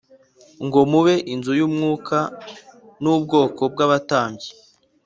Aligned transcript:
Ngo 0.65 0.79
mube 0.91 1.15
inzu 1.33 1.51
y 1.59 1.61
umwuka 1.67 2.17
n 3.01 3.03
ubwoko 3.15 3.61
bw 3.73 3.77
abatambyi 3.85 4.49